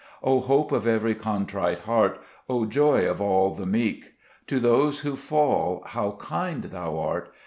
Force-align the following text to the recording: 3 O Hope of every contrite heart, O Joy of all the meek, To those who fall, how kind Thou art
3 0.23 0.31
O 0.31 0.39
Hope 0.39 0.71
of 0.71 0.87
every 0.87 1.13
contrite 1.13 1.77
heart, 1.81 2.19
O 2.49 2.65
Joy 2.65 3.07
of 3.07 3.21
all 3.21 3.53
the 3.53 3.67
meek, 3.67 4.13
To 4.47 4.59
those 4.59 5.01
who 5.01 5.15
fall, 5.15 5.83
how 5.85 6.13
kind 6.13 6.63
Thou 6.63 6.97
art 6.97 7.31